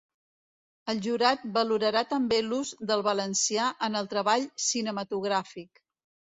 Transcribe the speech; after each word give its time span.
El 0.93 1.01
jurat 1.07 1.43
valorarà 1.57 2.03
també 2.15 2.41
l’ús 2.47 2.73
del 2.93 3.05
valencià 3.11 3.69
en 3.91 4.03
el 4.03 4.13
treball 4.17 4.51
cinematogràfic. 4.73 5.87